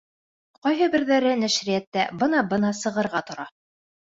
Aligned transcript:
Ҡайһы 0.63 0.87
берҙәре 0.95 1.33
нәшриәттә 1.41 2.07
бына-бына 2.25 2.73
сығырға 2.81 3.23
тора. 3.29 3.47